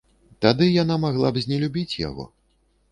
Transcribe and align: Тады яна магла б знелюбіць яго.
Тады 0.45 0.69
яна 0.83 0.95
магла 1.05 1.33
б 1.37 1.45
знелюбіць 1.47 1.99
яго. 2.09 2.29